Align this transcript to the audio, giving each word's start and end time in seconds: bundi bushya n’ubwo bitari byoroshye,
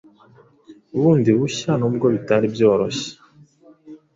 bundi 0.99 1.29
bushya 1.39 1.71
n’ubwo 1.79 2.05
bitari 2.13 2.45
byoroshye, 2.55 3.09